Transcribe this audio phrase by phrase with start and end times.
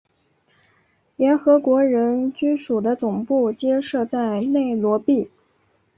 [1.15, 5.29] 联合国人居署的总部皆设在内罗毕。